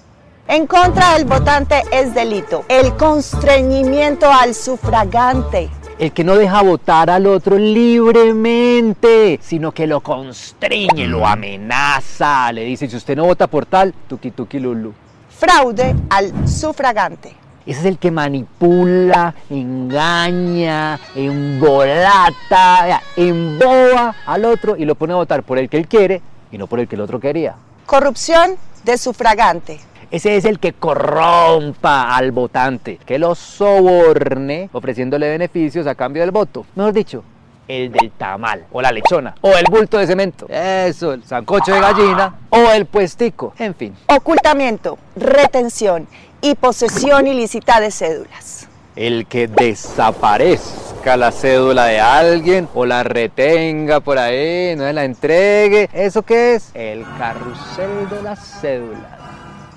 [0.48, 2.64] En contra del votante es delito.
[2.70, 5.68] El constreñimiento al sufragante.
[5.98, 12.66] El que no deja votar al otro libremente, sino que lo constriñe, lo amenaza, le
[12.66, 14.94] dice, si usted no vota por tal, tuki tuki lulu.
[15.30, 17.45] Fraude al sufragante.
[17.66, 25.42] Ese es el que manipula, engaña, embolata, emboba al otro y lo pone a votar
[25.42, 27.56] por el que él quiere y no por el que el otro quería.
[27.88, 29.80] Corrupción de sufragante.
[30.12, 36.30] Ese es el que corrompa al votante, que lo soborne ofreciéndole beneficios a cambio del
[36.30, 36.68] voto.
[36.76, 37.24] Mejor dicho,
[37.68, 40.46] el del tamal, o la lechona, o el bulto de cemento.
[40.48, 43.96] Eso, el sancocho de gallina, o el puestico, en fin.
[44.08, 46.08] Ocultamiento, retención
[46.46, 48.68] y posesión ilícita de cédulas.
[48.96, 55.06] El que desaparezca la cédula de alguien o la retenga por ahí, no se la
[55.06, 55.90] entregue.
[55.92, 56.70] ¿Eso qué es?
[56.76, 59.02] El carrusel de las cédulas.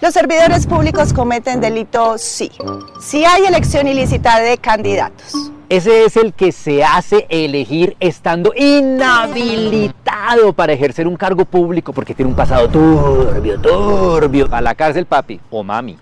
[0.02, 2.52] Los servidores públicos cometen delito sí.
[3.00, 5.32] Si hay elección ilícita de candidatos.
[5.70, 12.14] Ese es el que se hace elegir estando inhabilitado para ejercer un cargo público porque
[12.14, 14.48] tiene un pasado turbio, turbio.
[14.50, 15.96] A la cárcel, papi o mami.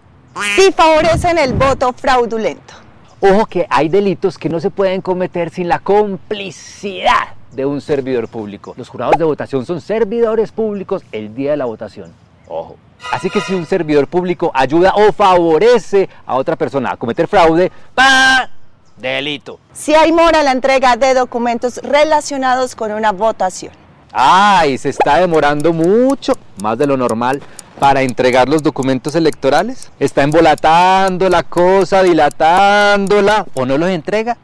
[0.55, 2.75] Si favorecen el voto fraudulento.
[3.21, 8.29] Ojo que hay delitos que no se pueden cometer sin la complicidad de un servidor
[8.29, 8.75] público.
[8.77, 12.13] Los jurados de votación son servidores públicos el día de la votación.
[12.49, 12.77] Ojo.
[13.13, 17.73] Así que si un servidor público ayuda o favorece a otra persona a cometer fraude,
[17.95, 18.51] ¡pa!
[18.99, 19.59] Delito.
[19.73, 23.73] Si hay mora la entrega de documentos relacionados con una votación.
[24.13, 27.43] Ay, se está demorando mucho, más de lo normal,
[27.79, 29.91] para entregar los documentos electorales.
[29.99, 34.37] Está embolatando la cosa, dilatándola, o no los entrega.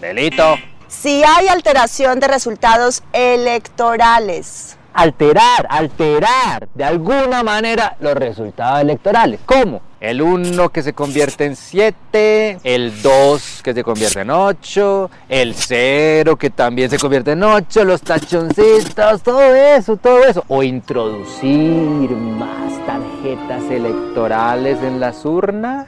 [0.00, 0.56] Delito.
[0.88, 9.40] Si hay alteración de resultados electorales alterar, alterar de alguna manera los resultados electorales.
[9.44, 9.80] ¿Cómo?
[10.02, 15.54] El 1 que se convierte en 7, el 2 que se convierte en 8, el
[15.54, 20.44] 0 que también se convierte en 8, los tachoncitos, todo eso, todo eso.
[20.48, 25.86] O introducir más tarjetas electorales en las urnas.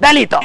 [0.00, 0.40] ¡Delito!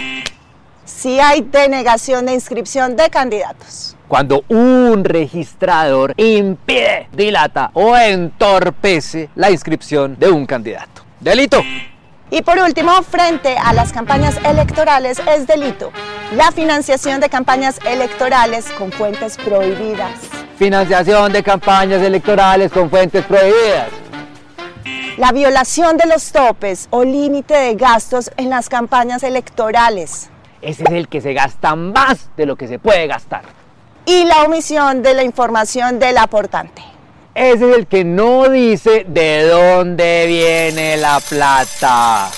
[0.86, 9.50] Si hay denegación de inscripción de candidatos cuando un registrador impide, dilata o entorpece la
[9.50, 11.02] inscripción de un candidato.
[11.19, 11.63] Delito.
[12.31, 15.91] Y por último, frente a las campañas electorales es delito
[16.35, 20.17] la financiación de campañas electorales con fuentes prohibidas.
[20.57, 23.89] Financiación de campañas electorales con fuentes prohibidas.
[25.17, 30.29] La violación de los topes o límite de gastos en las campañas electorales.
[30.61, 33.43] Ese es el que se gasta más de lo que se puede gastar
[34.05, 36.81] y la omisión de la información del aportante.
[37.33, 42.29] Ese es el que no dice de dónde viene la plata.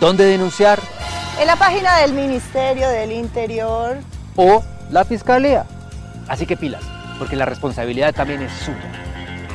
[0.00, 0.80] ¿Dónde denunciar?
[1.40, 3.98] En la página del Ministerio del Interior.
[4.34, 5.64] O la Fiscalía.
[6.26, 6.82] Así que pilas,
[7.18, 8.90] porque la responsabilidad también es suya.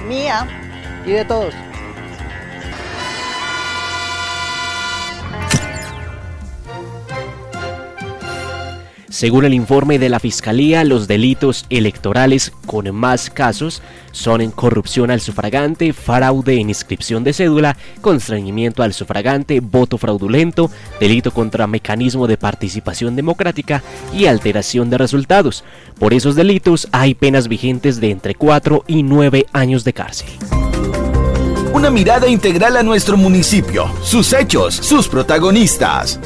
[0.08, 0.48] Mía.
[1.06, 1.54] Y de todos.
[9.16, 15.10] Según el informe de la Fiscalía, los delitos electorales con más casos son en corrupción
[15.10, 22.28] al sufragante, fraude en inscripción de cédula, constreñimiento al sufragante, voto fraudulento, delito contra mecanismo
[22.28, 25.64] de participación democrática y alteración de resultados.
[25.98, 30.28] Por esos delitos hay penas vigentes de entre 4 y 9 años de cárcel.
[31.74, 36.20] Una mirada integral a nuestro municipio, sus hechos, sus protagonistas.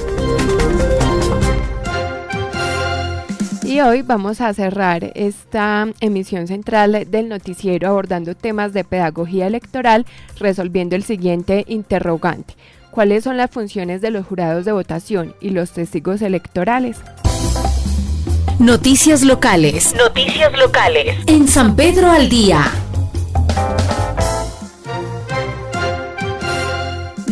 [3.80, 10.06] Y hoy vamos a cerrar esta emisión central del noticiero abordando temas de pedagogía electoral,
[10.38, 12.56] resolviendo el siguiente interrogante.
[12.92, 16.98] ¿Cuáles son las funciones de los jurados de votación y los testigos electorales?
[18.60, 19.96] Noticias locales.
[19.96, 21.16] Noticias locales.
[21.28, 22.66] En San Pedro al día.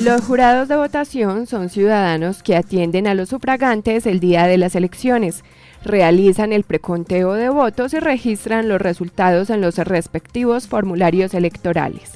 [0.02, 4.76] Los jurados de votación son ciudadanos que atienden a los sufragantes el día de las
[4.76, 5.44] elecciones,
[5.84, 12.14] realizan el preconteo de votos y registran los resultados en los respectivos formularios electorales.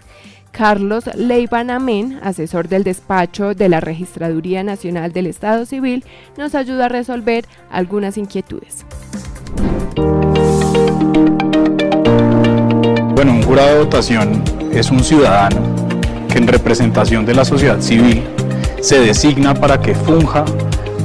[0.51, 6.03] Carlos Leiban Amén, asesor del despacho de la Registraduría Nacional del Estado Civil,
[6.38, 8.86] nos ayuda a resolver algunas inquietudes.
[13.16, 14.43] Bueno, un jurado de votación
[14.74, 15.62] es un ciudadano
[16.28, 18.24] que en representación de la sociedad civil
[18.82, 20.43] se designa para que funja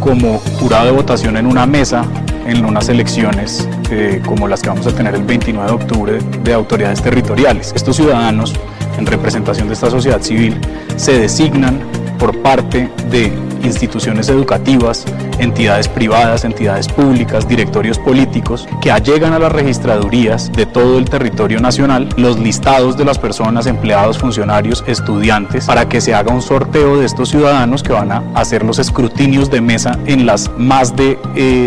[0.00, 2.04] como jurado de votación en una mesa
[2.46, 6.52] en unas elecciones eh, como las que vamos a tener el 29 de octubre de
[6.52, 7.72] autoridades territoriales.
[7.74, 8.54] Estos ciudadanos,
[8.98, 10.60] en representación de esta sociedad civil,
[10.96, 11.80] se designan
[12.18, 13.32] por parte de
[13.62, 15.04] instituciones educativas,
[15.38, 21.60] entidades privadas, entidades públicas, directorios políticos, que allegan a las registradurías de todo el territorio
[21.60, 26.98] nacional los listados de las personas, empleados, funcionarios, estudiantes, para que se haga un sorteo
[26.98, 31.18] de estos ciudadanos que van a hacer los escrutinios de mesa en las más de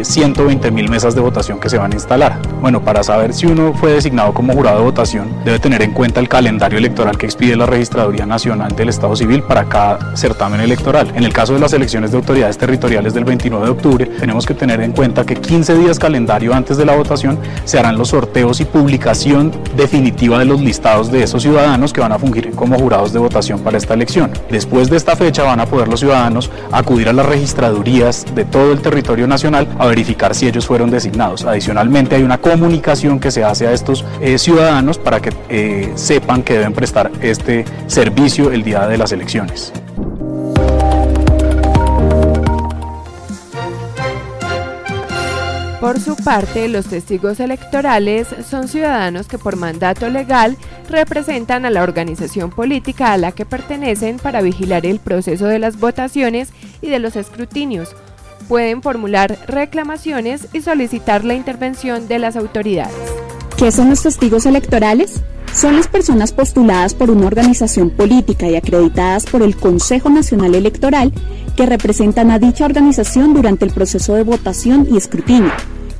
[0.03, 2.39] 120 eh, mil mesas de votación que se van a instalar.
[2.61, 6.19] Bueno, para saber si uno fue designado como jurado de votación, debe tener en cuenta
[6.19, 11.11] el calendario electoral que expide la Registraduría Nacional del Estado Civil para cada certamen electoral.
[11.15, 14.53] En el caso de las elecciones de autoridades territoriales del 29 de octubre, tenemos que
[14.53, 18.59] tener en cuenta que 15 días calendario antes de la votación se harán los sorteos
[18.61, 23.13] y publicación definitiva de los listados de esos ciudadanos que van a fungir como jurados
[23.13, 24.31] de votación para esta elección.
[24.49, 28.71] Después de esta fecha van a poder los ciudadanos acudir a las registradurías de todo
[28.71, 31.45] el territorio nacional a verificar si ellos fueron designados.
[31.45, 36.43] Adicionalmente hay una comunicación que se hace a estos eh, ciudadanos para que eh, sepan
[36.43, 39.73] que deben prestar este servicio el día de las elecciones.
[45.79, 50.57] Por su parte, los testigos electorales son ciudadanos que por mandato legal
[50.89, 55.79] representan a la organización política a la que pertenecen para vigilar el proceso de las
[55.79, 56.49] votaciones
[56.81, 57.95] y de los escrutinios.
[58.49, 62.93] Pueden formular reclamaciones y solicitar la intervención de las autoridades.
[63.55, 65.21] ¿Qué son los testigos electorales?
[65.53, 71.11] Son las personas postuladas por una organización política y acreditadas por el Consejo Nacional Electoral
[71.57, 75.51] que representan a dicha organización durante el proceso de votación y escrutinio.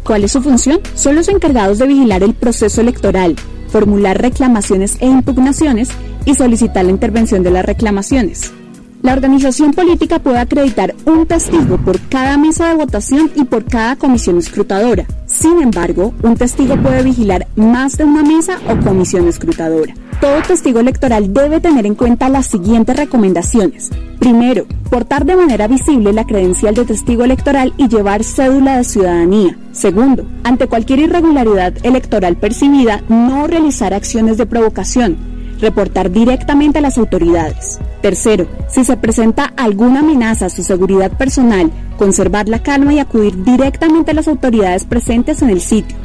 [0.04, 0.80] ¿Cuál es su función?
[0.96, 3.36] Son los encargados de vigilar el proceso electoral,
[3.70, 5.90] formular reclamaciones e impugnaciones
[6.26, 8.54] y solicitar la intervención de las reclamaciones.
[9.02, 13.96] La organización política puede acreditar un testigo por cada mesa de votación y por cada
[13.96, 15.06] comisión escrutadora.
[15.26, 19.94] Sin embargo, un testigo puede vigilar más de una mesa o comisión escrutadora.
[20.20, 23.90] Todo testigo electoral debe tener en cuenta las siguientes recomendaciones.
[24.20, 29.58] Primero, portar de manera visible la credencial de testigo electoral y llevar cédula de ciudadanía.
[29.72, 36.98] Segundo, ante cualquier irregularidad electoral percibida, no realizar acciones de provocación reportar directamente a las
[36.98, 37.80] autoridades.
[38.02, 43.44] Tercero, si se presenta alguna amenaza a su seguridad personal, conservar la calma y acudir
[43.44, 45.98] directamente a las autoridades presentes en el sitio.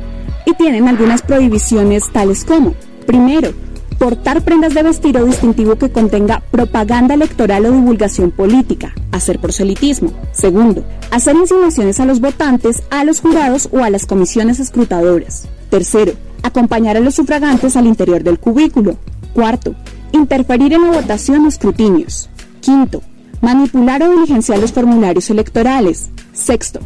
[0.46, 2.74] Y tienen algunas prohibiciones tales como,
[3.06, 3.52] primero,
[3.98, 10.12] portar prendas de vestir o distintivo que contenga propaganda electoral o divulgación política, hacer proselitismo.
[10.32, 15.48] Segundo, hacer insinuaciones a los votantes, a los jurados o a las comisiones escrutadoras.
[15.70, 18.96] Tercero, acompañar a los sufragantes al interior del cubículo.
[19.34, 19.74] Cuarto,
[20.12, 22.30] interferir en la votación o escrutinios.
[22.60, 23.02] Quinto,
[23.40, 26.10] manipular o diligenciar los formularios electorales.
[26.32, 26.78] Sexto,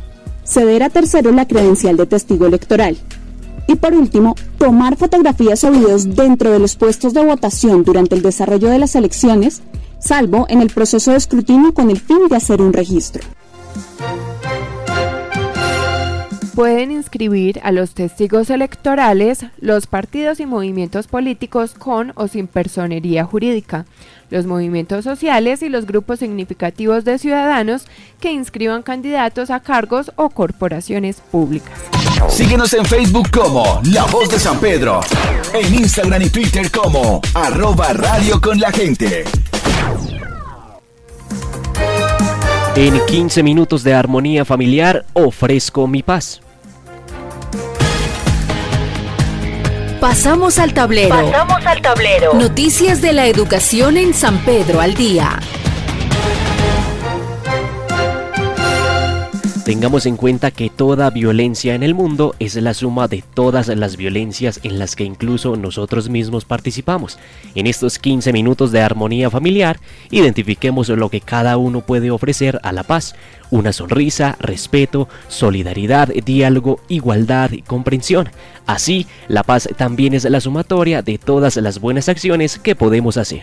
[0.45, 2.97] ceder a tercero la credencial de testigo electoral.
[3.67, 8.23] Y por último, tomar fotografías o videos dentro de los puestos de votación durante el
[8.23, 9.61] desarrollo de las elecciones,
[10.01, 13.23] salvo en el proceso de escrutinio con el fin de hacer un registro
[16.59, 23.25] pueden inscribir a los testigos electorales los partidos y movimientos políticos con o sin personería
[23.25, 23.87] jurídica,
[24.29, 27.87] los movimientos sociales y los grupos significativos de ciudadanos
[28.19, 31.79] que inscriban candidatos a cargos o corporaciones públicas.
[32.29, 34.99] Síguenos en Facebook como La Voz de San Pedro,
[35.55, 39.23] en Instagram y Twitter como arroba radio con la gente.
[42.75, 46.41] En 15 minutos de armonía familiar ofrezco mi paz.
[50.01, 51.09] Pasamos al tablero.
[51.09, 52.35] Pasamos al tablero.
[52.35, 55.41] Noticias de la educación en San Pedro al día.
[59.69, 63.99] Tengamos en cuenta que toda violencia en el mundo es la suma de todas las
[63.99, 67.19] violencias en las que incluso nosotros mismos participamos.
[67.55, 69.79] En estos 15 minutos de armonía familiar,
[70.11, 73.15] identifiquemos lo que cada uno puede ofrecer a la paz.
[73.51, 78.31] Una sonrisa, respeto, solidaridad, diálogo, igualdad y comprensión.
[78.65, 83.43] Así, la paz también es la sumatoria de todas las buenas acciones que podemos hacer.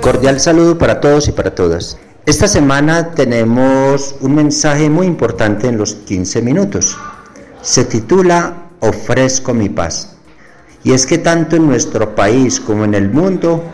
[0.00, 1.98] Cordial saludo para todos y para todas.
[2.26, 6.98] Esta semana tenemos un mensaje muy importante en los 15 minutos.
[7.62, 10.16] Se titula Ofrezco mi paz.
[10.84, 13.64] Y es que tanto en nuestro país como en el mundo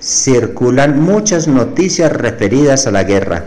[0.00, 3.44] circulan muchas noticias referidas a la guerra.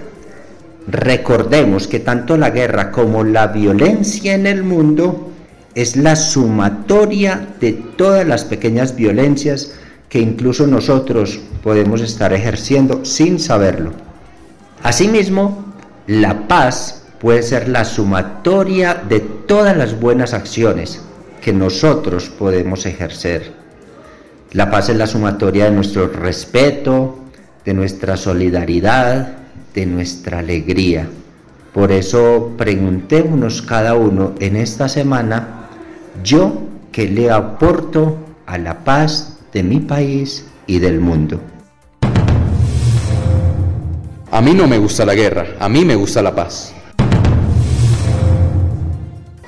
[0.87, 5.31] Recordemos que tanto la guerra como la violencia en el mundo
[5.75, 9.73] es la sumatoria de todas las pequeñas violencias
[10.07, 14.04] que incluso nosotros podemos estar ejerciendo sin saberlo.
[14.83, 15.73] Asimismo,
[16.07, 21.01] la paz puede ser la sumatoria de todas las buenas acciones
[21.41, 23.53] que nosotros podemos ejercer.
[24.51, 27.19] La paz es la sumatoria de nuestro respeto,
[27.65, 29.37] de nuestra solidaridad,
[29.73, 31.07] de nuestra alegría.
[31.73, 35.67] Por eso preguntémonos cada uno en esta semana,
[36.23, 36.61] yo
[36.91, 41.41] que le aporto a la paz de mi país y del mundo.
[44.35, 46.73] A mí no me gusta la guerra, a mí me gusta la paz.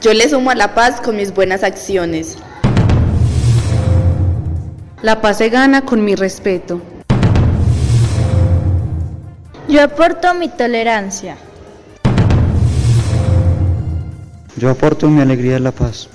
[0.02, 2.38] Yo le sumo a la paz con mis buenas acciones.
[5.02, 6.82] La paz se gana con mi respeto.
[9.68, 11.36] Yo aporto mi tolerancia.
[14.56, 16.08] Yo aporto mi alegría a la paz.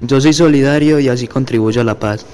[0.00, 2.26] Yo soy solidario y así contribuyo a la paz.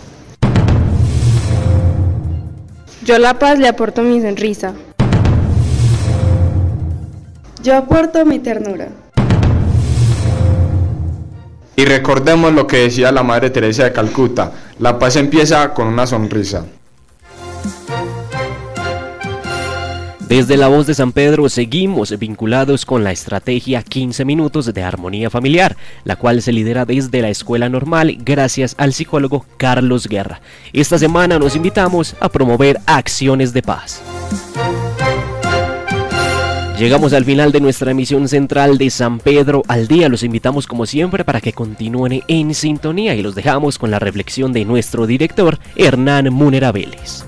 [3.04, 4.72] Yo la paz le aporto mi sonrisa.
[7.62, 8.88] Yo aporto mi ternura.
[11.76, 16.06] Y recordemos lo que decía la Madre Teresa de Calcuta, la paz empieza con una
[16.06, 16.64] sonrisa.
[20.34, 25.30] Desde la voz de San Pedro seguimos vinculados con la estrategia 15 minutos de armonía
[25.30, 30.40] familiar, la cual se lidera desde la escuela normal gracias al psicólogo Carlos Guerra.
[30.72, 34.02] Esta semana nos invitamos a promover acciones de paz.
[36.80, 40.08] Llegamos al final de nuestra emisión central de San Pedro al día.
[40.08, 44.52] Los invitamos como siempre para que continúen en sintonía y los dejamos con la reflexión
[44.52, 47.24] de nuestro director Hernán Munera Vélez.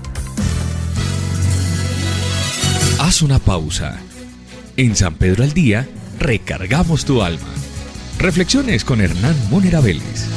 [3.07, 4.01] Haz una pausa.
[4.75, 5.87] En San Pedro al Día,
[6.19, 7.47] recargamos tu alma.
[8.19, 10.27] Reflexiones con Hernán Monera Vélez.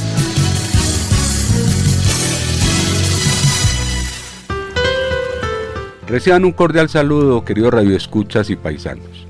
[6.06, 9.26] Reciban un cordial saludo, queridos radioescuchas y paisanos.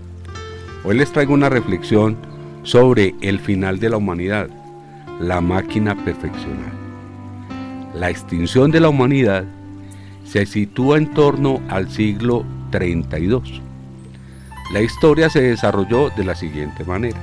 [0.84, 2.18] Hoy les traigo una reflexión
[2.62, 4.50] sobre el final de la humanidad,
[5.18, 6.74] la máquina perfeccional.
[7.94, 9.44] La extinción de la humanidad
[10.26, 13.60] se sitúa en torno al siglo 32.
[14.72, 17.18] La historia se desarrolló de la siguiente manera.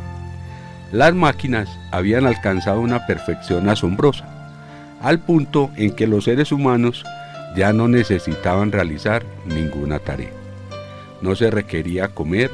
[0.92, 4.26] Las máquinas habían alcanzado una perfección asombrosa,
[5.02, 7.04] al punto en que los seres humanos
[7.56, 10.32] ya no necesitaban realizar ninguna tarea.
[11.22, 12.52] No se requería comer,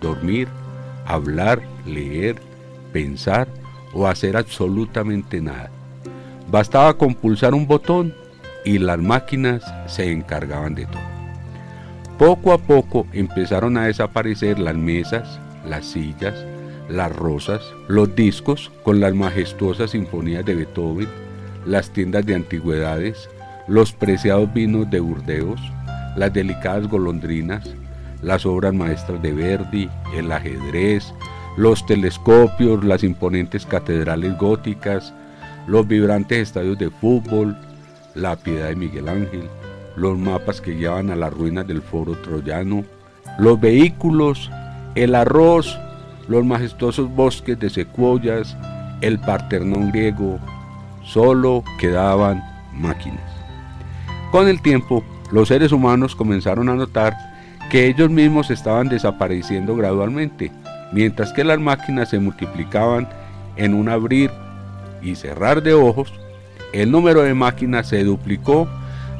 [0.00, 0.48] dormir,
[1.06, 2.36] hablar, leer,
[2.92, 3.48] pensar
[3.92, 5.70] o hacer absolutamente nada.
[6.50, 8.14] Bastaba con pulsar un botón
[8.64, 11.13] y las máquinas se encargaban de todo.
[12.18, 16.34] Poco a poco empezaron a desaparecer las mesas, las sillas,
[16.88, 21.08] las rosas, los discos con las majestuosas sinfonías de Beethoven,
[21.66, 23.28] las tiendas de antigüedades,
[23.66, 25.60] los preciados vinos de Burdeos,
[26.16, 27.74] las delicadas golondrinas,
[28.22, 31.12] las obras maestras de Verdi, el ajedrez,
[31.56, 35.12] los telescopios, las imponentes catedrales góticas,
[35.66, 37.56] los vibrantes estadios de fútbol,
[38.14, 39.48] la piedad de Miguel Ángel,
[39.96, 42.84] los mapas que llevan a las ruinas del foro troyano,
[43.38, 44.50] los vehículos,
[44.94, 45.78] el arroz,
[46.28, 48.56] los majestuosos bosques de secuoyas,
[49.00, 50.38] el parternón griego,
[51.02, 52.42] solo quedaban
[52.72, 53.22] máquinas.
[54.30, 57.16] Con el tiempo, los seres humanos comenzaron a notar
[57.70, 60.52] que ellos mismos estaban desapareciendo gradualmente,
[60.92, 63.08] mientras que las máquinas se multiplicaban
[63.56, 64.30] en un abrir
[65.02, 66.12] y cerrar de ojos,
[66.72, 68.68] el número de máquinas se duplicó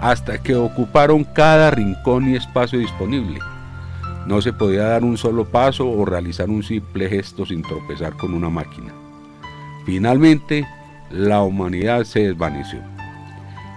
[0.00, 3.38] hasta que ocuparon cada rincón y espacio disponible.
[4.26, 8.32] No se podía dar un solo paso o realizar un simple gesto sin tropezar con
[8.32, 8.92] una máquina.
[9.84, 10.66] Finalmente,
[11.10, 12.80] la humanidad se desvaneció.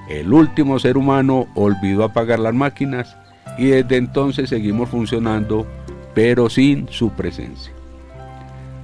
[0.09, 3.17] El último ser humano olvidó apagar las máquinas
[3.57, 5.67] y desde entonces seguimos funcionando,
[6.13, 7.73] pero sin su presencia.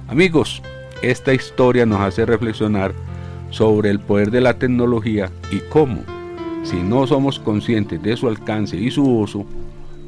[0.08, 0.62] Amigos,
[1.02, 2.92] esta historia nos hace reflexionar
[3.50, 6.02] sobre el poder de la tecnología y cómo
[6.64, 9.46] si no somos conscientes de su alcance y su uso,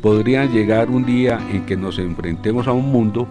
[0.02, 3.28] podría llegar un día en que nos enfrentemos a un mundo